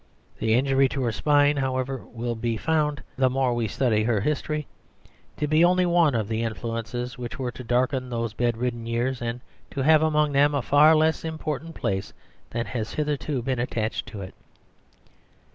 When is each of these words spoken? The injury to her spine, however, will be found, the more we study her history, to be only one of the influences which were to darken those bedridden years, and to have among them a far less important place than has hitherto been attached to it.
The 0.39 0.55
injury 0.55 0.89
to 0.89 1.03
her 1.03 1.11
spine, 1.11 1.57
however, 1.57 1.97
will 1.99 2.33
be 2.33 2.57
found, 2.57 3.03
the 3.17 3.29
more 3.29 3.53
we 3.53 3.67
study 3.67 4.03
her 4.05 4.19
history, 4.19 4.65
to 5.37 5.45
be 5.47 5.63
only 5.63 5.85
one 5.85 6.15
of 6.15 6.27
the 6.27 6.41
influences 6.41 7.19
which 7.19 7.37
were 7.37 7.51
to 7.51 7.63
darken 7.63 8.09
those 8.09 8.33
bedridden 8.33 8.87
years, 8.87 9.21
and 9.21 9.41
to 9.69 9.81
have 9.83 10.01
among 10.01 10.31
them 10.31 10.55
a 10.55 10.63
far 10.63 10.95
less 10.95 11.23
important 11.23 11.75
place 11.75 12.13
than 12.49 12.65
has 12.65 12.95
hitherto 12.95 13.43
been 13.43 13.59
attached 13.59 14.07
to 14.07 14.23
it. 14.23 14.33